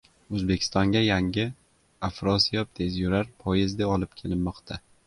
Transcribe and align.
O‘zbekistonga 0.37 1.03
yangi 1.07 1.45
“Afrosiyob” 2.09 2.75
tezyurar 2.81 3.31
poyezdi 3.47 3.93
olib 3.95 4.23
kelinmoqda 4.25 4.87